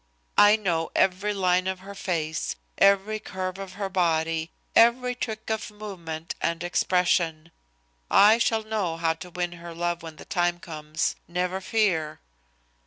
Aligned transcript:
I 0.39 0.55
know 0.55 0.89
every 0.95 1.31
line 1.31 1.67
of 1.67 1.81
her 1.81 1.93
face, 1.93 2.55
every 2.79 3.19
curve 3.19 3.59
of 3.59 3.73
her 3.73 3.87
body, 3.87 4.49
every 4.75 5.13
trick 5.13 5.51
of 5.51 5.69
movement 5.69 6.33
and 6.41 6.63
expression. 6.63 7.51
I 8.09 8.39
shall 8.39 8.63
know 8.63 8.97
how 8.97 9.13
to 9.13 9.29
win 9.29 9.51
her 9.51 9.75
love 9.75 10.01
when 10.01 10.15
the 10.15 10.25
time 10.25 10.57
comes, 10.59 11.17
never 11.27 11.61
fear." 11.61 12.19